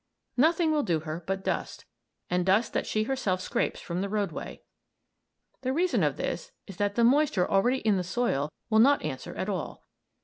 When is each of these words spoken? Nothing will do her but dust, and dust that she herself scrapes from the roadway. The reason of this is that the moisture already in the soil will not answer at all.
Nothing 0.35 0.71
will 0.71 0.81
do 0.81 1.01
her 1.01 1.23
but 1.27 1.43
dust, 1.43 1.85
and 2.27 2.43
dust 2.43 2.73
that 2.73 2.87
she 2.87 3.03
herself 3.03 3.39
scrapes 3.39 3.79
from 3.79 4.01
the 4.01 4.09
roadway. 4.09 4.63
The 5.61 5.73
reason 5.73 6.01
of 6.01 6.17
this 6.17 6.51
is 6.65 6.77
that 6.77 6.95
the 6.95 7.03
moisture 7.03 7.47
already 7.47 7.81
in 7.81 7.97
the 7.97 8.03
soil 8.03 8.51
will 8.71 8.79
not 8.79 9.03
answer 9.05 9.35
at 9.35 9.47
all. 9.47 9.85